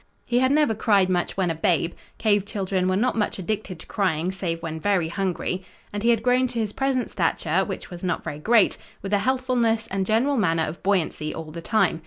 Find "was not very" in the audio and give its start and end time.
7.91-8.39